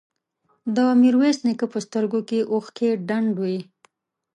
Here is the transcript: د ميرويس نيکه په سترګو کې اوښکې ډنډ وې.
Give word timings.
د 0.75 0.77
ميرويس 1.01 1.37
نيکه 1.47 1.65
په 1.73 1.79
سترګو 1.85 2.19
کې 2.29 2.39
اوښکې 2.53 2.89
ډنډ 3.07 3.33
وې. 3.41 3.59